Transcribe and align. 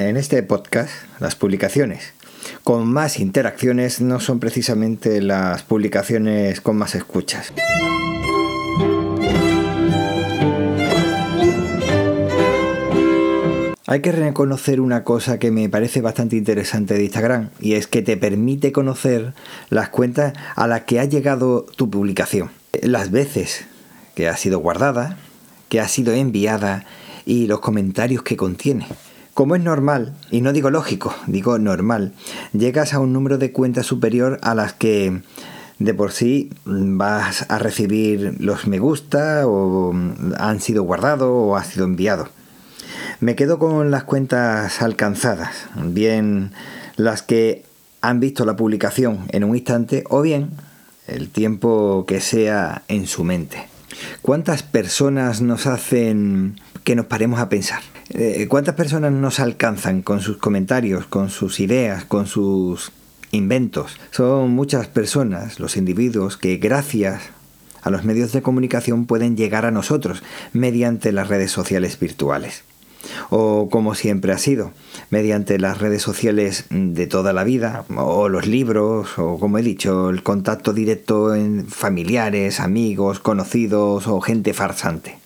En 0.00 0.16
este 0.16 0.42
podcast, 0.42 0.90
las 1.18 1.36
publicaciones 1.36 2.14
con 2.64 2.90
más 2.90 3.20
interacciones 3.20 4.00
no 4.00 4.18
son 4.18 4.40
precisamente 4.40 5.20
las 5.20 5.62
publicaciones 5.62 6.62
con 6.62 6.78
más 6.78 6.94
escuchas. 6.94 7.52
Hay 13.86 14.00
que 14.00 14.12
reconocer 14.12 14.80
una 14.80 15.04
cosa 15.04 15.38
que 15.38 15.50
me 15.50 15.68
parece 15.68 16.00
bastante 16.00 16.36
interesante 16.36 16.94
de 16.94 17.04
Instagram 17.04 17.50
y 17.60 17.74
es 17.74 17.86
que 17.86 18.00
te 18.00 18.16
permite 18.16 18.72
conocer 18.72 19.34
las 19.68 19.90
cuentas 19.90 20.32
a 20.56 20.66
las 20.66 20.84
que 20.84 20.98
ha 20.98 21.04
llegado 21.04 21.66
tu 21.76 21.90
publicación. 21.90 22.50
Las 22.80 23.10
veces 23.10 23.66
que 24.14 24.28
ha 24.28 24.36
sido 24.38 24.60
guardada, 24.60 25.18
que 25.68 25.78
ha 25.78 25.88
sido 25.88 26.14
enviada 26.14 26.86
y 27.26 27.48
los 27.48 27.60
comentarios 27.60 28.22
que 28.22 28.38
contiene. 28.38 28.86
Como 29.34 29.54
es 29.54 29.62
normal, 29.62 30.14
y 30.30 30.40
no 30.40 30.52
digo 30.52 30.70
lógico, 30.70 31.14
digo 31.26 31.58
normal, 31.58 32.12
llegas 32.52 32.94
a 32.94 32.98
un 32.98 33.12
número 33.12 33.38
de 33.38 33.52
cuentas 33.52 33.86
superior 33.86 34.38
a 34.42 34.54
las 34.54 34.72
que 34.72 35.22
de 35.78 35.94
por 35.94 36.12
sí 36.12 36.50
vas 36.64 37.46
a 37.48 37.58
recibir 37.58 38.36
los 38.38 38.66
me 38.66 38.78
gusta 38.78 39.46
o 39.46 39.94
han 40.38 40.60
sido 40.60 40.82
guardados 40.82 41.30
o 41.30 41.56
ha 41.56 41.64
sido 41.64 41.86
enviado. 41.86 42.28
Me 43.20 43.34
quedo 43.34 43.58
con 43.58 43.90
las 43.90 44.04
cuentas 44.04 44.82
alcanzadas, 44.82 45.68
bien 45.76 46.52
las 46.96 47.22
que 47.22 47.64
han 48.02 48.20
visto 48.20 48.44
la 48.44 48.56
publicación 48.56 49.26
en 49.28 49.44
un 49.44 49.56
instante 49.56 50.04
o 50.08 50.22
bien 50.22 50.50
el 51.06 51.30
tiempo 51.30 52.04
que 52.06 52.20
sea 52.20 52.82
en 52.88 53.06
su 53.06 53.24
mente. 53.24 53.68
¿Cuántas 54.22 54.62
personas 54.62 55.40
nos 55.40 55.66
hacen 55.66 56.60
que 56.84 56.94
nos 56.94 57.06
paremos 57.06 57.40
a 57.40 57.48
pensar? 57.48 57.82
Eh, 58.12 58.46
¿Cuántas 58.48 58.74
personas 58.74 59.12
nos 59.12 59.38
alcanzan 59.38 60.02
con 60.02 60.20
sus 60.20 60.36
comentarios, 60.36 61.06
con 61.06 61.30
sus 61.30 61.60
ideas, 61.60 62.04
con 62.04 62.26
sus 62.26 62.90
inventos? 63.30 63.98
Son 64.10 64.50
muchas 64.50 64.88
personas, 64.88 65.60
los 65.60 65.76
individuos, 65.76 66.36
que 66.36 66.56
gracias 66.56 67.22
a 67.82 67.90
los 67.90 68.04
medios 68.04 68.32
de 68.32 68.42
comunicación 68.42 69.06
pueden 69.06 69.36
llegar 69.36 69.64
a 69.64 69.70
nosotros 69.70 70.24
mediante 70.52 71.12
las 71.12 71.28
redes 71.28 71.52
sociales 71.52 72.00
virtuales. 72.00 72.64
O 73.30 73.68
como 73.70 73.94
siempre 73.94 74.32
ha 74.32 74.38
sido, 74.38 74.72
mediante 75.10 75.60
las 75.60 75.78
redes 75.78 76.02
sociales 76.02 76.64
de 76.68 77.06
toda 77.06 77.32
la 77.32 77.44
vida, 77.44 77.84
o 77.96 78.28
los 78.28 78.48
libros, 78.48 79.18
o 79.18 79.38
como 79.38 79.58
he 79.58 79.62
dicho, 79.62 80.10
el 80.10 80.24
contacto 80.24 80.72
directo 80.72 81.34
en 81.36 81.66
familiares, 81.68 82.58
amigos, 82.58 83.20
conocidos 83.20 84.08
o 84.08 84.20
gente 84.20 84.52
farsante. 84.52 85.19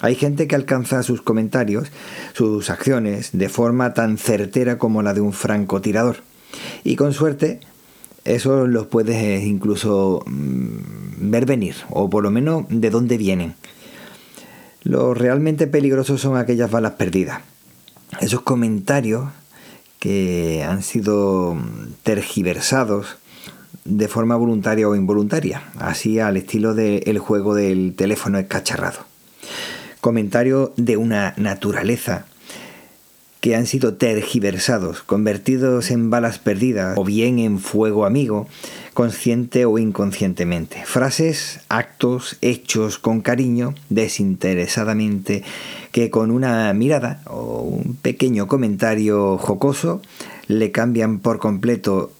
Hay 0.00 0.14
gente 0.14 0.46
que 0.46 0.54
alcanza 0.54 1.02
sus 1.02 1.22
comentarios, 1.22 1.90
sus 2.32 2.70
acciones, 2.70 3.30
de 3.32 3.48
forma 3.48 3.94
tan 3.94 4.16
certera 4.16 4.78
como 4.78 5.02
la 5.02 5.12
de 5.12 5.20
un 5.20 5.32
francotirador. 5.32 6.18
Y 6.84 6.96
con 6.96 7.12
suerte, 7.12 7.60
eso 8.24 8.66
los 8.66 8.86
puedes 8.86 9.44
incluso 9.44 10.22
mm, 10.26 11.30
ver 11.30 11.46
venir, 11.46 11.74
o 11.90 12.08
por 12.08 12.22
lo 12.22 12.30
menos 12.30 12.64
de 12.68 12.90
dónde 12.90 13.18
vienen. 13.18 13.54
Lo 14.84 15.14
realmente 15.14 15.66
peligrosos 15.66 16.20
son 16.20 16.36
aquellas 16.36 16.70
balas 16.70 16.92
perdidas. 16.92 17.40
Esos 18.20 18.42
comentarios 18.42 19.28
que 19.98 20.64
han 20.66 20.82
sido 20.82 21.56
tergiversados 22.04 23.16
de 23.84 24.06
forma 24.06 24.36
voluntaria 24.36 24.88
o 24.88 24.94
involuntaria, 24.94 25.64
así 25.78 26.20
al 26.20 26.36
estilo 26.36 26.74
del 26.74 27.18
juego 27.18 27.54
del 27.54 27.94
teléfono 27.96 28.38
escacharrado 28.38 29.08
comentarios 30.00 30.70
de 30.76 30.96
una 30.96 31.34
naturaleza 31.36 32.26
que 33.40 33.54
han 33.54 33.66
sido 33.66 33.94
tergiversados, 33.94 35.02
convertidos 35.02 35.90
en 35.90 36.10
balas 36.10 36.38
perdidas 36.38 36.98
o 36.98 37.04
bien 37.04 37.38
en 37.38 37.60
fuego 37.60 38.04
amigo, 38.04 38.48
consciente 38.94 39.64
o 39.64 39.78
inconscientemente. 39.78 40.82
Frases, 40.84 41.60
actos, 41.68 42.36
hechos 42.40 42.98
con 42.98 43.20
cariño, 43.20 43.74
desinteresadamente, 43.90 45.44
que 45.92 46.10
con 46.10 46.32
una 46.32 46.72
mirada 46.74 47.22
o 47.26 47.60
un 47.62 47.94
pequeño 47.94 48.48
comentario 48.48 49.38
jocoso 49.38 50.02
le 50.48 50.72
cambian 50.72 51.20
por 51.20 51.38
completo 51.38 52.12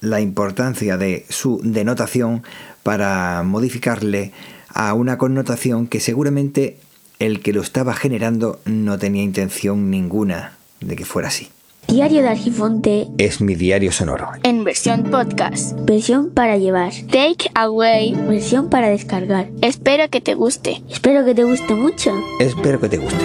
la 0.00 0.20
importancia 0.20 0.96
de 0.96 1.24
su 1.28 1.60
denotación 1.62 2.42
para 2.82 3.42
modificarle 3.44 4.32
a 4.68 4.92
una 4.92 5.18
connotación 5.18 5.86
que 5.86 6.00
seguramente 6.00 6.78
el 7.18 7.40
que 7.40 7.52
lo 7.52 7.60
estaba 7.60 7.94
generando 7.94 8.60
no 8.64 8.98
tenía 8.98 9.22
intención 9.22 9.90
ninguna 9.90 10.56
de 10.80 10.96
que 10.96 11.04
fuera 11.04 11.28
así. 11.28 11.48
Diario 11.88 12.22
de 12.22 12.28
Argifonte 12.28 13.08
es 13.18 13.40
mi 13.40 13.54
diario 13.54 13.92
sonoro. 13.92 14.28
En 14.42 14.64
versión 14.64 15.04
podcast. 15.04 15.78
Versión 15.82 16.30
para 16.30 16.56
llevar. 16.56 16.92
Take 17.10 17.50
away. 17.54 18.14
Versión 18.26 18.70
para 18.70 18.88
descargar. 18.88 19.50
Espero 19.60 20.08
que 20.08 20.20
te 20.20 20.34
guste. 20.34 20.82
Espero 20.90 21.24
que 21.24 21.34
te 21.34 21.44
guste 21.44 21.74
mucho. 21.74 22.12
Espero 22.40 22.80
que 22.80 22.88
te 22.88 22.96
guste. 22.96 23.24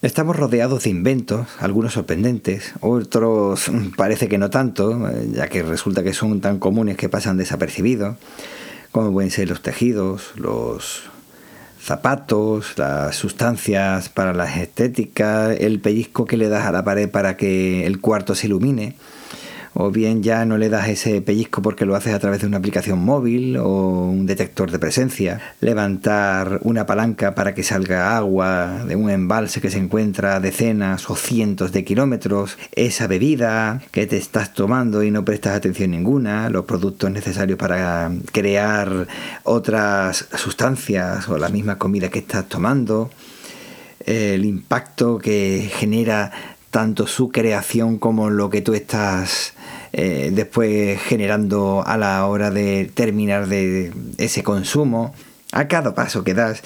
Estamos 0.00 0.36
rodeados 0.36 0.84
de 0.84 0.90
inventos, 0.90 1.48
algunos 1.58 1.94
sorprendentes, 1.94 2.72
otros 2.80 3.68
parece 3.96 4.28
que 4.28 4.38
no 4.38 4.48
tanto, 4.48 5.10
ya 5.32 5.48
que 5.48 5.64
resulta 5.64 6.04
que 6.04 6.12
son 6.12 6.40
tan 6.40 6.60
comunes 6.60 6.96
que 6.96 7.08
pasan 7.08 7.36
desapercibidos 7.36 8.16
como 8.98 9.12
pueden 9.12 9.30
ser 9.30 9.48
los 9.48 9.62
tejidos, 9.62 10.32
los 10.34 11.04
zapatos, 11.80 12.76
las 12.76 13.14
sustancias 13.14 14.08
para 14.08 14.34
las 14.34 14.56
estéticas, 14.56 15.56
el 15.60 15.78
pellizco 15.78 16.24
que 16.24 16.36
le 16.36 16.48
das 16.48 16.66
a 16.66 16.72
la 16.72 16.84
pared 16.84 17.08
para 17.08 17.36
que 17.36 17.86
el 17.86 18.00
cuarto 18.00 18.34
se 18.34 18.48
ilumine 18.48 18.96
o 19.74 19.90
bien 19.90 20.22
ya 20.22 20.44
no 20.44 20.58
le 20.58 20.68
das 20.68 20.88
ese 20.88 21.20
pellizco 21.20 21.62
porque 21.62 21.86
lo 21.86 21.94
haces 21.94 22.14
a 22.14 22.18
través 22.18 22.40
de 22.40 22.46
una 22.46 22.58
aplicación 22.58 22.98
móvil 22.98 23.56
o 23.56 24.08
un 24.08 24.26
detector 24.26 24.70
de 24.70 24.78
presencia, 24.78 25.40
levantar 25.60 26.60
una 26.62 26.86
palanca 26.86 27.34
para 27.34 27.54
que 27.54 27.62
salga 27.62 28.16
agua 28.16 28.84
de 28.86 28.96
un 28.96 29.10
embalse 29.10 29.60
que 29.60 29.70
se 29.70 29.78
encuentra 29.78 30.36
a 30.36 30.40
decenas 30.40 31.08
o 31.10 31.16
cientos 31.16 31.72
de 31.72 31.84
kilómetros, 31.84 32.58
esa 32.72 33.06
bebida 33.06 33.80
que 33.90 34.06
te 34.06 34.16
estás 34.16 34.54
tomando 34.54 35.02
y 35.02 35.10
no 35.10 35.24
prestas 35.24 35.56
atención 35.56 35.90
ninguna, 35.90 36.50
los 36.50 36.64
productos 36.64 37.10
necesarios 37.10 37.58
para 37.58 38.10
crear 38.32 39.06
otras 39.44 40.28
sustancias 40.34 41.28
o 41.28 41.38
la 41.38 41.48
misma 41.48 41.78
comida 41.78 42.08
que 42.08 42.20
estás 42.20 42.48
tomando, 42.48 43.10
el 44.06 44.44
impacto 44.44 45.18
que 45.18 45.70
genera 45.72 46.56
tanto 46.70 47.06
su 47.06 47.30
creación 47.30 47.98
como 47.98 48.30
lo 48.30 48.50
que 48.50 48.60
tú 48.60 48.74
estás 48.74 49.54
eh, 49.92 50.30
después 50.32 51.00
generando 51.00 51.82
a 51.86 51.96
la 51.96 52.26
hora 52.26 52.50
de 52.50 52.90
terminar 52.92 53.48
de 53.48 53.92
ese 54.18 54.42
consumo. 54.42 55.14
A 55.52 55.66
cada 55.66 55.94
paso 55.94 56.24
que 56.24 56.34
das 56.34 56.62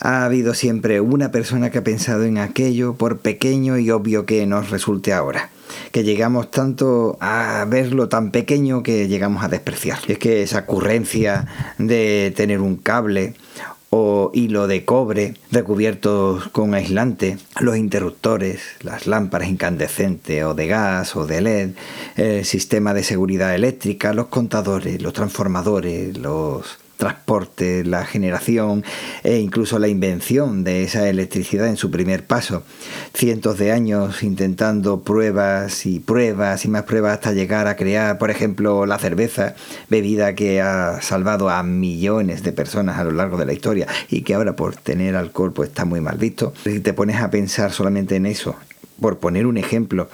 ha 0.00 0.24
habido 0.24 0.54
siempre 0.54 1.00
una 1.00 1.30
persona 1.30 1.70
que 1.70 1.78
ha 1.78 1.84
pensado 1.84 2.24
en 2.24 2.38
aquello 2.38 2.94
por 2.94 3.18
pequeño 3.18 3.78
y 3.78 3.90
obvio 3.90 4.26
que 4.26 4.46
nos 4.46 4.70
resulte 4.70 5.12
ahora. 5.12 5.50
Que 5.92 6.04
llegamos 6.04 6.50
tanto 6.50 7.16
a 7.20 7.64
verlo 7.68 8.08
tan 8.08 8.30
pequeño 8.30 8.82
que 8.82 9.08
llegamos 9.08 9.42
a 9.42 9.48
despreciar. 9.48 9.98
Es 10.08 10.18
que 10.18 10.42
esa 10.42 10.60
ocurrencia 10.60 11.46
de 11.78 12.32
tener 12.36 12.60
un 12.60 12.76
cable 12.76 13.34
o 13.90 14.30
hilo 14.34 14.66
de 14.66 14.84
cobre 14.84 15.34
recubiertos 15.50 16.48
con 16.48 16.74
aislante, 16.74 17.38
los 17.60 17.76
interruptores, 17.76 18.60
las 18.80 19.06
lámparas 19.06 19.48
incandescentes 19.48 20.44
o 20.44 20.54
de 20.54 20.66
gas 20.66 21.16
o 21.16 21.26
de 21.26 21.40
LED, 21.40 21.70
el 22.16 22.44
sistema 22.44 22.94
de 22.94 23.02
seguridad 23.02 23.54
eléctrica, 23.54 24.12
los 24.12 24.26
contadores, 24.26 25.00
los 25.00 25.12
transformadores, 25.12 26.16
los 26.18 26.78
transporte, 26.98 27.84
la 27.84 28.04
generación 28.04 28.84
e 29.22 29.38
incluso 29.38 29.78
la 29.78 29.88
invención 29.88 30.64
de 30.64 30.82
esa 30.82 31.08
electricidad 31.08 31.68
en 31.68 31.76
su 31.76 31.90
primer 31.90 32.26
paso. 32.26 32.64
Cientos 33.14 33.56
de 33.56 33.72
años 33.72 34.22
intentando 34.22 35.00
pruebas 35.00 35.86
y 35.86 36.00
pruebas 36.00 36.64
y 36.64 36.68
más 36.68 36.82
pruebas 36.82 37.14
hasta 37.14 37.32
llegar 37.32 37.68
a 37.68 37.76
crear, 37.76 38.18
por 38.18 38.30
ejemplo, 38.30 38.84
la 38.84 38.98
cerveza, 38.98 39.54
bebida 39.88 40.34
que 40.34 40.60
ha 40.60 41.00
salvado 41.00 41.48
a 41.48 41.62
millones 41.62 42.42
de 42.42 42.52
personas 42.52 42.98
a 42.98 43.04
lo 43.04 43.12
largo 43.12 43.38
de 43.38 43.46
la 43.46 43.52
historia 43.52 43.86
y 44.10 44.22
que 44.22 44.34
ahora 44.34 44.56
por 44.56 44.74
tener 44.74 45.14
alcohol 45.14 45.52
pues 45.52 45.70
está 45.70 45.84
muy 45.84 46.00
mal 46.00 46.18
visto. 46.18 46.52
Si 46.64 46.80
te 46.80 46.92
pones 46.92 47.22
a 47.22 47.30
pensar 47.30 47.72
solamente 47.72 48.16
en 48.16 48.26
eso, 48.26 48.56
por 49.00 49.18
poner 49.18 49.46
un 49.46 49.56
ejemplo, 49.56 50.08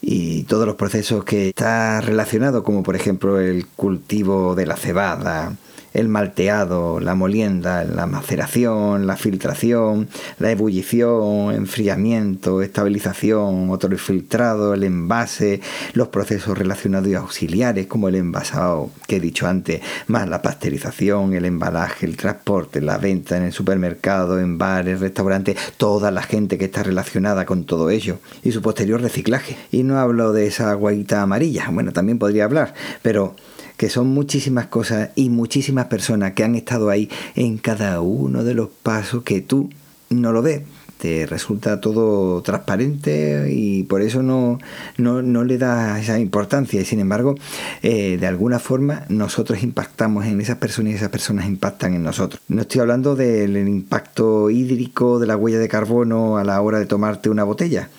y 0.00 0.42
todos 0.44 0.66
los 0.66 0.76
procesos 0.76 1.24
que 1.24 1.48
está 1.48 2.00
relacionado, 2.00 2.62
como 2.62 2.82
por 2.82 2.96
ejemplo 2.96 3.40
el 3.40 3.66
cultivo 3.66 4.54
de 4.54 4.66
la 4.66 4.76
cebada, 4.76 5.56
el 5.94 6.08
malteado, 6.08 7.00
la 7.00 7.14
molienda, 7.14 7.84
la 7.84 8.06
maceración, 8.06 9.06
la 9.06 9.16
filtración, 9.16 10.08
la 10.38 10.50
ebullición, 10.50 11.54
enfriamiento, 11.54 12.62
estabilización, 12.62 13.70
otro 13.70 13.96
filtrado, 13.96 14.74
el 14.74 14.82
envase, 14.82 15.60
los 15.92 16.08
procesos 16.08 16.58
relacionados 16.58 17.08
y 17.08 17.14
auxiliares 17.14 17.86
como 17.86 18.08
el 18.08 18.16
envasado 18.16 18.90
que 19.06 19.16
he 19.16 19.20
dicho 19.20 19.46
antes, 19.46 19.80
más 20.08 20.28
la 20.28 20.42
pasteurización, 20.42 21.32
el 21.34 21.44
embalaje, 21.44 22.06
el 22.06 22.16
transporte, 22.16 22.80
la 22.80 22.98
venta 22.98 23.36
en 23.36 23.44
el 23.44 23.52
supermercado, 23.52 24.40
en 24.40 24.58
bares, 24.58 25.00
restaurantes, 25.00 25.56
toda 25.76 26.10
la 26.10 26.22
gente 26.22 26.58
que 26.58 26.64
está 26.64 26.82
relacionada 26.82 27.46
con 27.46 27.64
todo 27.64 27.90
ello 27.90 28.18
y 28.42 28.50
su 28.50 28.62
posterior 28.62 29.00
reciclaje. 29.00 29.56
Y 29.70 29.84
no 29.84 29.98
hablo 29.98 30.32
de 30.32 30.48
esa 30.48 30.74
guaita 30.74 31.22
amarilla, 31.22 31.68
bueno, 31.70 31.92
también 31.92 32.18
podría 32.18 32.44
hablar, 32.44 32.74
pero 33.02 33.36
que 33.76 33.88
son 33.88 34.08
muchísimas 34.08 34.66
cosas 34.66 35.10
y 35.14 35.30
muchísimas 35.30 35.86
personas 35.86 36.32
que 36.32 36.44
han 36.44 36.54
estado 36.54 36.90
ahí 36.90 37.08
en 37.34 37.58
cada 37.58 38.00
uno 38.00 38.44
de 38.44 38.54
los 38.54 38.68
pasos 38.68 39.22
que 39.22 39.40
tú 39.40 39.70
no 40.10 40.32
lo 40.32 40.42
ves. 40.42 40.62
Te 40.98 41.26
resulta 41.26 41.80
todo 41.80 42.40
transparente 42.40 43.48
y 43.52 43.82
por 43.82 44.00
eso 44.00 44.22
no, 44.22 44.58
no, 44.96 45.44
le 45.44 45.58
da 45.58 46.00
esa 46.00 46.18
importancia. 46.18 46.80
Y 46.80 46.84
sin 46.84 47.00
embargo, 47.00 47.34
eh, 47.82 48.16
de 48.18 48.26
alguna 48.26 48.58
forma 48.58 49.04
nosotros 49.08 49.62
impactamos 49.62 50.24
en 50.24 50.40
esas 50.40 50.56
personas 50.56 50.92
y 50.92 50.96
esas 50.96 51.10
personas 51.10 51.46
impactan 51.46 51.94
en 51.94 52.04
nosotros. 52.04 52.40
No 52.48 52.62
estoy 52.62 52.80
hablando 52.80 53.16
del 53.16 53.56
impacto 53.68 54.48
hídrico, 54.50 55.18
de 55.18 55.26
la 55.26 55.36
huella 55.36 55.58
de 55.58 55.68
carbono 55.68 56.38
a 56.38 56.44
la 56.44 56.60
hora 56.62 56.78
de 56.78 56.86
tomarte 56.86 57.28
una 57.28 57.44
botella 57.44 57.90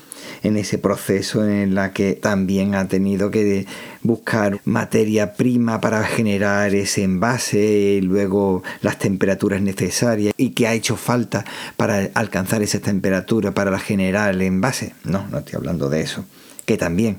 en 0.45 0.57
ese 0.57 0.77
proceso 0.77 1.47
en 1.47 1.73
la 1.73 1.91
que 1.91 2.13
también 2.13 2.75
ha 2.75 2.87
tenido 2.87 3.31
que 3.31 3.65
buscar 4.03 4.59
materia 4.63 5.33
prima 5.33 5.81
para 5.81 6.03
generar 6.03 6.75
ese 6.75 7.03
envase 7.03 7.97
y 7.97 8.01
luego 8.01 8.63
las 8.81 8.99
temperaturas 8.99 9.61
necesarias 9.61 10.33
y 10.37 10.51
que 10.51 10.67
ha 10.67 10.73
hecho 10.73 10.97
falta 10.97 11.45
para 11.77 12.09
alcanzar 12.13 12.61
esa 12.61 12.79
temperatura 12.79 13.51
para 13.53 13.77
generar 13.79 14.35
el 14.35 14.41
envase. 14.43 14.93
No, 15.03 15.27
no 15.29 15.39
estoy 15.39 15.55
hablando 15.55 15.89
de 15.89 16.01
eso. 16.01 16.25
Que 16.65 16.77
también, 16.77 17.17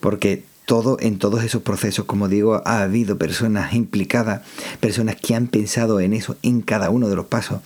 porque 0.00 0.42
todo, 0.70 0.98
en 1.00 1.18
todos 1.18 1.42
esos 1.42 1.62
procesos, 1.62 2.04
como 2.04 2.28
digo, 2.28 2.62
ha 2.64 2.82
habido 2.82 3.18
personas 3.18 3.74
implicadas, 3.74 4.42
personas 4.78 5.16
que 5.16 5.34
han 5.34 5.48
pensado 5.48 5.98
en 5.98 6.12
eso 6.12 6.36
en 6.42 6.62
cada 6.62 6.90
uno 6.90 7.08
de 7.08 7.16
los 7.16 7.26
pasos, 7.26 7.60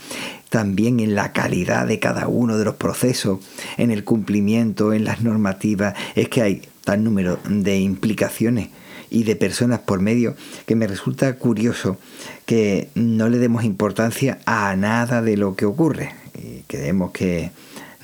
también 0.54 1.00
en 1.00 1.16
la 1.16 1.32
calidad 1.32 1.84
de 1.84 1.98
cada 1.98 2.28
uno 2.28 2.56
de 2.56 2.64
los 2.64 2.76
procesos, 2.76 3.40
en 3.76 3.90
el 3.90 4.04
cumplimiento, 4.04 4.92
en 4.92 5.02
las 5.02 5.20
normativas. 5.20 5.96
Es 6.14 6.28
que 6.28 6.42
hay 6.42 6.62
tal 6.84 7.02
número 7.02 7.40
de 7.48 7.80
implicaciones 7.80 8.68
y 9.10 9.24
de 9.24 9.34
personas 9.34 9.80
por 9.80 10.00
medio 10.00 10.36
que 10.64 10.76
me 10.76 10.86
resulta 10.86 11.34
curioso 11.38 11.98
que 12.46 12.88
no 12.94 13.28
le 13.28 13.38
demos 13.38 13.64
importancia 13.64 14.38
a 14.46 14.76
nada 14.76 15.22
de 15.22 15.36
lo 15.36 15.56
que 15.56 15.64
ocurre. 15.64 16.12
Y 16.40 16.62
creemos 16.68 17.10
que 17.10 17.50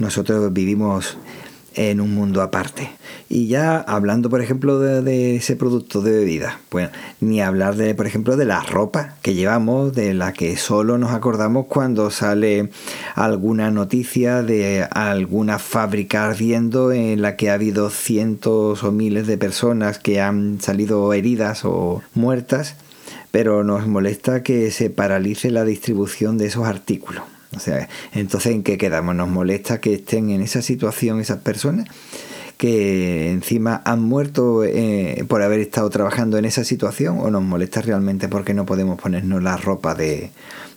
nosotros 0.00 0.52
vivimos 0.52 1.18
en 1.74 2.00
un 2.00 2.14
mundo 2.14 2.42
aparte. 2.42 2.90
Y 3.28 3.46
ya 3.46 3.78
hablando, 3.78 4.28
por 4.28 4.40
ejemplo, 4.40 4.80
de, 4.80 5.36
ese 5.36 5.54
producto 5.54 6.02
de 6.02 6.10
bebida, 6.10 6.60
bueno, 6.70 6.90
ni 7.20 7.40
hablar 7.40 7.76
de, 7.76 7.94
por 7.94 8.06
ejemplo, 8.06 8.36
de 8.36 8.44
la 8.44 8.60
ropa 8.60 9.14
que 9.22 9.34
llevamos, 9.34 9.94
de 9.94 10.14
la 10.14 10.32
que 10.32 10.56
solo 10.56 10.98
nos 10.98 11.12
acordamos 11.12 11.66
cuando 11.66 12.10
sale 12.10 12.70
alguna 13.14 13.70
noticia 13.70 14.42
de 14.42 14.86
alguna 14.90 15.58
fábrica 15.58 16.26
ardiendo 16.26 16.92
en 16.92 17.22
la 17.22 17.36
que 17.36 17.50
ha 17.50 17.54
habido 17.54 17.90
cientos 17.90 18.82
o 18.82 18.92
miles 18.92 19.26
de 19.26 19.38
personas 19.38 19.98
que 19.98 20.20
han 20.20 20.60
salido 20.60 21.12
heridas 21.12 21.64
o 21.64 22.02
muertas, 22.14 22.76
pero 23.30 23.62
nos 23.62 23.86
molesta 23.86 24.42
que 24.42 24.70
se 24.70 24.90
paralice 24.90 25.50
la 25.50 25.64
distribución 25.64 26.36
de 26.36 26.46
esos 26.46 26.66
artículos. 26.66 27.22
O 27.56 27.58
sea, 27.58 27.88
entonces 28.12 28.52
¿en 28.52 28.62
qué 28.62 28.78
quedamos? 28.78 29.14
¿Nos 29.14 29.28
molesta 29.28 29.80
que 29.80 29.94
estén 29.94 30.30
en 30.30 30.40
esa 30.40 30.62
situación 30.62 31.20
esas 31.20 31.38
personas? 31.38 31.88
que 32.60 33.30
encima 33.30 33.80
han 33.86 34.02
muerto 34.02 34.64
eh, 34.64 35.24
por 35.28 35.40
haber 35.40 35.60
estado 35.60 35.88
trabajando 35.88 36.36
en 36.36 36.44
esa 36.44 36.62
situación 36.62 37.18
o 37.18 37.30
nos 37.30 37.42
molesta 37.42 37.80
realmente 37.80 38.28
porque 38.28 38.52
no 38.52 38.66
podemos 38.66 39.00
ponernos 39.00 39.42
la 39.42 39.56
ropa 39.56 39.94
de, 39.94 40.30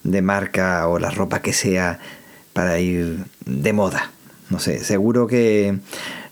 de 0.03 0.21
marca 0.21 0.87
o 0.87 0.97
la 0.97 1.09
ropa 1.09 1.41
que 1.41 1.51
sea 1.51 1.99
para 2.53 2.79
ir 2.79 3.25
de 3.45 3.73
moda. 3.73 4.11
No 4.49 4.59
sé, 4.59 4.81
seguro 4.81 5.27
que 5.27 5.79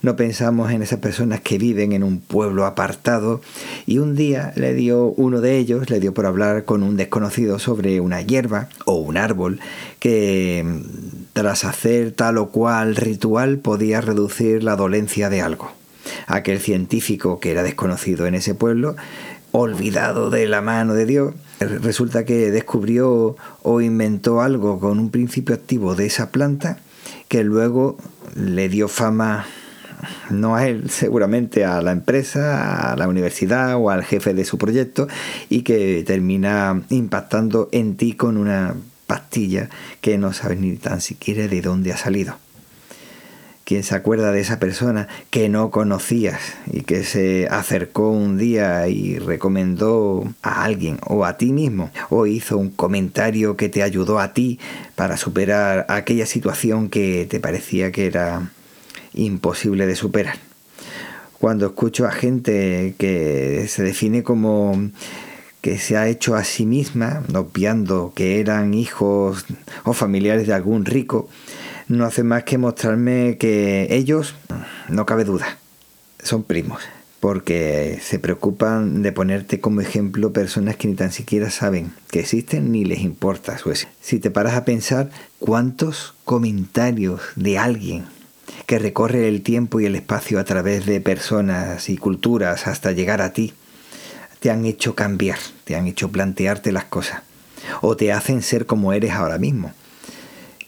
no 0.01 0.15
pensamos 0.15 0.71
en 0.71 0.81
esas 0.81 0.99
personas 0.99 1.41
que 1.41 1.57
viven 1.57 1.91
en 1.91 2.03
un 2.03 2.19
pueblo 2.19 2.65
apartado 2.65 3.41
y 3.85 3.99
un 3.99 4.15
día 4.15 4.51
le 4.55 4.73
dio 4.73 5.05
uno 5.05 5.41
de 5.41 5.57
ellos, 5.57 5.89
le 5.89 5.99
dio 5.99 6.13
por 6.13 6.25
hablar 6.25 6.65
con 6.65 6.83
un 6.83 6.97
desconocido 6.97 7.59
sobre 7.59 7.99
una 7.99 8.21
hierba 8.21 8.69
o 8.85 8.95
un 8.95 9.17
árbol 9.17 9.59
que 9.99 10.65
tras 11.33 11.63
hacer 11.65 12.11
tal 12.11 12.37
o 12.37 12.49
cual 12.49 12.95
ritual 12.95 13.59
podía 13.59 14.01
reducir 14.01 14.63
la 14.63 14.75
dolencia 14.75 15.29
de 15.29 15.41
algo. 15.41 15.71
Aquel 16.25 16.59
científico 16.59 17.39
que 17.39 17.51
era 17.51 17.61
desconocido 17.61 18.25
en 18.25 18.33
ese 18.33 18.55
pueblo, 18.55 18.95
olvidado 19.51 20.29
de 20.29 20.47
la 20.47 20.61
mano 20.61 20.95
de 20.95 21.05
Dios, 21.05 21.33
resulta 21.59 22.25
que 22.25 22.49
descubrió 22.49 23.35
o 23.61 23.81
inventó 23.81 24.41
algo 24.41 24.79
con 24.79 24.97
un 24.97 25.11
principio 25.11 25.53
activo 25.53 25.93
de 25.93 26.07
esa 26.07 26.31
planta 26.31 26.79
que 27.27 27.43
luego 27.43 27.97
le 28.35 28.67
dio 28.67 28.87
fama 28.87 29.45
no 30.29 30.55
a 30.55 30.67
él, 30.67 30.89
seguramente 30.89 31.65
a 31.65 31.81
la 31.81 31.91
empresa, 31.91 32.91
a 32.91 32.95
la 32.95 33.07
universidad 33.07 33.75
o 33.75 33.89
al 33.89 34.03
jefe 34.03 34.33
de 34.33 34.45
su 34.45 34.57
proyecto 34.57 35.07
y 35.49 35.63
que 35.63 36.03
termina 36.05 36.81
impactando 36.89 37.69
en 37.71 37.95
ti 37.95 38.13
con 38.13 38.37
una 38.37 38.75
pastilla 39.07 39.69
que 39.99 40.17
no 40.17 40.31
sabes 40.31 40.59
ni 40.59 40.75
tan 40.77 41.01
siquiera 41.01 41.47
de 41.47 41.61
dónde 41.61 41.91
ha 41.91 41.97
salido. 41.97 42.35
¿Quién 43.71 43.83
se 43.83 43.95
acuerda 43.95 44.31
de 44.31 44.41
esa 44.41 44.59
persona 44.59 45.07
que 45.29 45.47
no 45.47 45.69
conocías 45.69 46.41
y 46.71 46.81
que 46.81 47.03
se 47.03 47.47
acercó 47.49 48.09
un 48.09 48.37
día 48.37 48.87
y 48.87 49.17
recomendó 49.17 50.25
a 50.41 50.63
alguien 50.63 50.99
o 51.07 51.25
a 51.25 51.37
ti 51.37 51.53
mismo 51.53 51.89
o 52.09 52.25
hizo 52.25 52.57
un 52.57 52.69
comentario 52.69 53.55
que 53.55 53.69
te 53.69 53.83
ayudó 53.83 54.19
a 54.19 54.33
ti 54.33 54.59
para 54.95 55.15
superar 55.15 55.85
aquella 55.89 56.25
situación 56.25 56.89
que 56.89 57.27
te 57.29 57.39
parecía 57.39 57.91
que 57.93 58.07
era 58.07 58.51
imposible 59.13 59.87
de 59.87 59.95
superar? 59.95 60.35
Cuando 61.39 61.65
escucho 61.65 62.05
a 62.05 62.11
gente 62.11 62.95
que 62.97 63.65
se 63.67 63.83
define 63.83 64.21
como 64.23 64.91
que 65.61 65.77
se 65.77 65.95
ha 65.95 66.07
hecho 66.07 66.35
a 66.35 66.43
sí 66.43 66.65
misma, 66.65 67.23
obviando 67.33 68.13
que 68.15 68.39
eran 68.39 68.73
hijos 68.73 69.45
o 69.83 69.93
familiares 69.93 70.47
de 70.47 70.53
algún 70.53 70.85
rico, 70.85 71.29
no 71.87 72.05
hace 72.05 72.23
más 72.23 72.43
que 72.43 72.57
mostrarme 72.57 73.37
que 73.37 73.87
ellos, 73.91 74.35
no 74.89 75.05
cabe 75.05 75.23
duda, 75.23 75.57
son 76.23 76.43
primos, 76.43 76.81
porque 77.19 77.99
se 78.01 78.17
preocupan 78.17 79.03
de 79.03 79.11
ponerte 79.11 79.59
como 79.59 79.81
ejemplo 79.81 80.33
personas 80.33 80.77
que 80.77 80.87
ni 80.87 80.95
tan 80.95 81.11
siquiera 81.11 81.51
saben 81.51 81.91
que 82.09 82.21
existen 82.21 82.71
ni 82.71 82.83
les 82.83 83.01
importa 83.01 83.57
su 83.57 83.71
Si 83.99 84.19
te 84.19 84.31
paras 84.31 84.55
a 84.55 84.65
pensar 84.65 85.11
cuántos 85.37 86.15
comentarios 86.23 87.21
de 87.35 87.59
alguien 87.59 88.05
que 88.65 88.79
recorre 88.79 89.27
el 89.27 89.41
tiempo 89.41 89.79
y 89.79 89.85
el 89.85 89.95
espacio 89.95 90.39
a 90.39 90.43
través 90.43 90.85
de 90.85 91.01
personas 91.01 91.89
y 91.89 91.97
culturas 91.97 92.67
hasta 92.67 92.91
llegar 92.91 93.21
a 93.21 93.33
ti, 93.33 93.53
te 94.39 94.49
han 94.49 94.65
hecho 94.65 94.95
cambiar, 94.95 95.37
te 95.63 95.75
han 95.75 95.87
hecho 95.87 96.09
plantearte 96.09 96.71
las 96.71 96.85
cosas, 96.85 97.21
o 97.81 97.95
te 97.95 98.11
hacen 98.11 98.41
ser 98.41 98.65
como 98.65 98.93
eres 98.93 99.11
ahora 99.11 99.37
mismo 99.37 99.73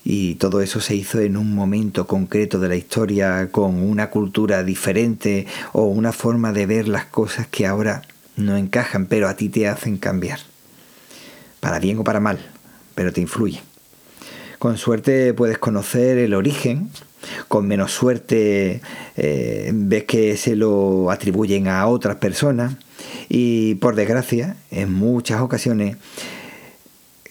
y 0.06 0.36
todo 0.36 0.62
eso 0.62 0.82
se 0.82 0.96
hizo 0.96 1.20
en 1.22 1.38
un 1.38 1.56
momento 1.56 2.08
concreto 2.08 2.60
de 2.60 2.68
la 2.68 2.76
historia 2.76 3.50
con 3.52 3.82
una 3.82 4.10
cultura 4.10 4.64
diferente 4.64 5.48
o 5.72 5.84
una 5.84 6.12
forma 6.12 6.52
de 6.52 6.66
ver 6.66 6.88
las 6.88 7.06
cosas 7.06 7.48
que 7.48 7.66
ahora 7.66 8.02
no 8.36 8.58
encajan, 8.58 9.06
pero 9.06 9.30
a 9.30 9.36
ti 9.36 9.50
te 9.50 9.68
hacen 9.68 9.98
cambiar. 9.98 10.40
Para 11.60 11.80
bien 11.80 12.00
o 12.00 12.04
para 12.04 12.20
mal, 12.20 12.40
pero 12.96 13.14
te 13.14 13.22
influye. 13.22 13.62
Con 14.60 14.78
suerte 14.78 15.34
puedes 15.34 15.58
conocer 15.58 16.18
el 16.18 16.34
origen, 16.34 16.90
con 17.48 17.68
menos 17.68 17.92
suerte 17.92 18.82
eh, 19.18 19.72
ves 19.74 20.04
que 20.06 20.38
se 20.38 20.56
lo 20.56 21.12
atribuyen 21.12 21.68
a 21.68 21.88
otras 21.88 22.18
personas 22.18 22.76
y 23.30 23.76
por 23.76 23.96
desgracia, 23.96 24.56
en 24.72 24.94
muchas 24.94 25.42
ocasiones, 25.42 25.98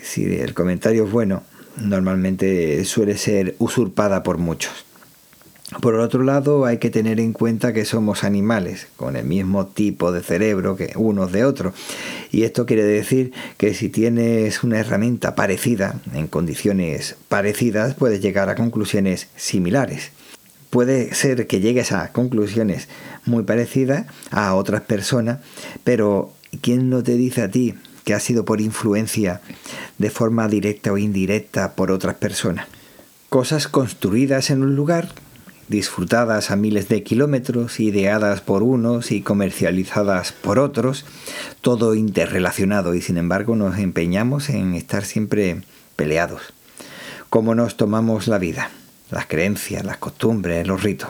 si 0.01 0.25
el 0.37 0.55
comentario 0.55 1.05
es 1.05 1.13
bueno, 1.13 1.43
normalmente 1.77 2.85
suele 2.85 3.17
ser 3.17 3.55
usurpada 3.59 4.23
por 4.23 4.39
muchos. 4.39 4.85
Por 5.81 5.95
otro 5.95 6.23
lado, 6.23 6.65
hay 6.65 6.79
que 6.79 6.91
tener 6.91 7.19
en 7.19 7.33
cuenta 7.33 7.73
que 7.73 7.85
somos 7.85 8.25
animales, 8.25 8.87
con 8.97 9.17
el 9.17 9.25
mismo 9.25 9.67
tipo 9.67 10.13
de 10.13 10.23
cerebro 10.23 10.77
que 10.77 10.93
unos 10.97 11.33
de 11.33 11.45
otros. 11.45 11.75
Y 12.31 12.43
esto 12.45 12.67
quiere 12.67 12.85
decir 12.85 13.33
que 13.57 13.75
si 13.75 13.89
tienes 13.89 14.63
una 14.63 14.79
herramienta 14.79 15.35
parecida, 15.35 16.01
en 16.15 16.27
condiciones 16.27 17.17
parecidas, 17.29 17.95
puedes 17.95 18.21
llegar 18.21 18.49
a 18.49 18.55
conclusiones 18.55 19.29
similares. 19.37 20.11
Puede 20.71 21.15
ser 21.15 21.47
que 21.47 21.61
llegues 21.61 21.93
a 21.93 22.13
conclusiones 22.13 22.89
muy 23.27 23.43
parecidas 23.43 24.07
a 24.31 24.55
otras 24.55 24.83
personas, 24.83 25.39
pero 25.85 26.33
¿quién 26.61 26.91
no 26.91 27.03
te 27.03 27.17
dice 27.17 27.43
a 27.43 27.51
ti 27.51 27.75
que 28.05 28.15
ha 28.15 28.21
sido 28.21 28.45
por 28.45 28.61
influencia 28.61 29.41
de 29.99 30.11
forma 30.11 30.49
directa 30.49 30.93
o 30.93 30.99
indirecta 30.99 31.75
por 31.75 31.91
otras 31.91 32.17
personas. 32.17 32.67
Cosas 33.29 33.69
construidas 33.69 34.51
en 34.51 34.63
un 34.63 34.77
lugar, 34.77 35.09
disfrutadas 35.73 36.53
a 36.53 36.57
miles 36.57 36.89
de 36.89 37.03
kilómetros, 37.03 37.81
ideadas 37.81 38.41
por 38.41 38.63
unos 38.63 39.11
y 39.11 39.23
comercializadas 39.23 40.31
por 40.31 40.61
otros, 40.61 41.05
todo 41.63 41.97
interrelacionado 41.97 42.95
y 42.95 43.01
sin 43.01 43.17
embargo 43.17 43.57
nos 43.57 43.79
empeñamos 43.79 44.51
en 44.51 44.75
estar 44.75 45.05
siempre 45.05 45.63
peleados. 45.97 46.53
¿Cómo 47.31 47.57
nos 47.57 47.77
tomamos 47.77 48.29
la 48.29 48.39
vida? 48.39 48.71
Las 49.11 49.27
creencias, 49.27 49.85
las 49.85 49.97
costumbres, 49.97 50.67
los 50.67 50.83
ritos 50.83 51.09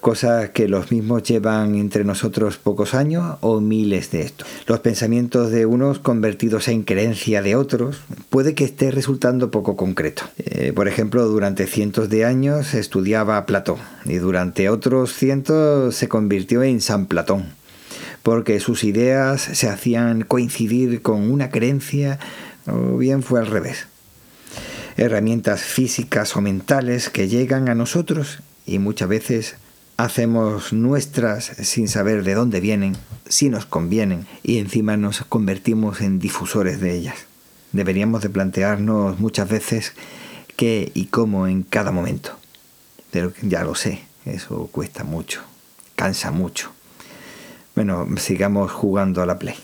cosas 0.00 0.50
que 0.50 0.68
los 0.68 0.90
mismos 0.90 1.22
llevan 1.22 1.74
entre 1.74 2.04
nosotros 2.04 2.58
pocos 2.58 2.94
años 2.94 3.38
o 3.40 3.60
miles 3.60 4.10
de 4.10 4.22
estos. 4.22 4.46
Los 4.66 4.80
pensamientos 4.80 5.50
de 5.50 5.66
unos 5.66 5.98
convertidos 5.98 6.68
en 6.68 6.82
creencia 6.82 7.42
de 7.42 7.56
otros 7.56 8.02
puede 8.30 8.54
que 8.54 8.64
esté 8.64 8.90
resultando 8.90 9.50
poco 9.50 9.76
concreto. 9.76 10.24
Eh, 10.36 10.72
por 10.74 10.88
ejemplo, 10.88 11.26
durante 11.26 11.66
cientos 11.66 12.10
de 12.10 12.24
años 12.24 12.74
estudiaba 12.74 13.46
Platón 13.46 13.78
y 14.04 14.16
durante 14.16 14.68
otros 14.68 15.14
cientos 15.14 15.94
se 15.94 16.08
convirtió 16.08 16.62
en 16.62 16.80
San 16.80 17.06
Platón 17.06 17.46
porque 18.24 18.58
sus 18.58 18.84
ideas 18.84 19.42
se 19.42 19.68
hacían 19.68 20.22
coincidir 20.22 21.02
con 21.02 21.30
una 21.30 21.50
creencia 21.50 22.18
o 22.66 22.96
bien 22.96 23.22
fue 23.22 23.38
al 23.38 23.46
revés. 23.46 23.86
Herramientas 24.96 25.62
físicas 25.62 26.34
o 26.34 26.40
mentales 26.40 27.10
que 27.10 27.28
llegan 27.28 27.68
a 27.68 27.74
nosotros 27.74 28.38
y 28.64 28.78
muchas 28.78 29.08
veces 29.08 29.56
hacemos 29.96 30.72
nuestras 30.72 31.44
sin 31.44 31.88
saber 31.88 32.24
de 32.24 32.34
dónde 32.34 32.60
vienen, 32.60 32.96
si 33.28 33.48
nos 33.48 33.66
convienen 33.66 34.26
y 34.42 34.58
encima 34.58 34.96
nos 34.96 35.22
convertimos 35.22 36.00
en 36.00 36.18
difusores 36.18 36.80
de 36.80 36.94
ellas. 36.94 37.16
Deberíamos 37.72 38.22
de 38.22 38.30
plantearnos 38.30 39.18
muchas 39.18 39.48
veces 39.48 39.92
qué 40.56 40.90
y 40.94 41.06
cómo 41.06 41.46
en 41.46 41.62
cada 41.62 41.90
momento. 41.90 42.30
Pero 43.10 43.32
ya 43.42 43.64
lo 43.64 43.74
sé, 43.74 44.02
eso 44.24 44.68
cuesta 44.72 45.04
mucho, 45.04 45.42
cansa 45.96 46.30
mucho. 46.30 46.70
Bueno, 47.74 48.06
sigamos 48.16 48.70
jugando 48.72 49.22
a 49.22 49.26
la 49.26 49.38
play. 49.38 49.56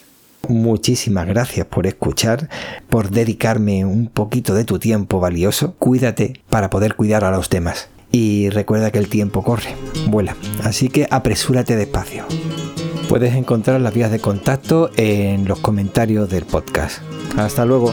Muchísimas 0.48 1.26
gracias 1.26 1.66
por 1.66 1.86
escuchar, 1.86 2.48
por 2.88 3.10
dedicarme 3.10 3.84
un 3.84 4.08
poquito 4.08 4.54
de 4.54 4.64
tu 4.64 4.78
tiempo 4.78 5.20
valioso. 5.20 5.74
Cuídate 5.78 6.40
para 6.48 6.70
poder 6.70 6.96
cuidar 6.96 7.24
a 7.24 7.30
los 7.30 7.50
demás 7.50 7.88
y 8.12 8.48
recuerda 8.50 8.90
que 8.90 8.98
el 8.98 9.08
tiempo 9.08 9.42
corre, 9.42 9.74
vuela, 10.06 10.36
así 10.62 10.88
que 10.88 11.06
apresúrate 11.10 11.76
despacio. 11.76 12.24
Puedes 13.08 13.34
encontrar 13.34 13.80
las 13.80 13.92
vías 13.92 14.10
de 14.10 14.20
contacto 14.20 14.90
en 14.96 15.46
los 15.46 15.58
comentarios 15.60 16.30
del 16.30 16.44
podcast. 16.44 17.02
Hasta 17.36 17.64
luego. 17.64 17.92